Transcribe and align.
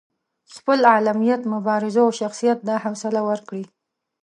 خپل 0.55 0.79
علمیت، 0.95 1.41
مبارزو 1.53 2.01
او 2.05 2.11
شخصیت 2.21 2.57
دا 2.67 2.75
حوصله 2.83 3.21
ورکړې. 3.29 3.63